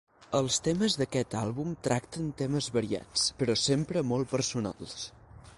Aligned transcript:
Els 0.37 0.55
temes 0.67 0.95
d'aquest 1.01 1.35
àlbum 1.41 1.75
tracten 1.89 2.33
temes 2.41 2.71
variats, 2.81 3.29
però 3.43 3.59
sempre 3.69 4.07
molt 4.15 4.37
personals. 4.37 4.99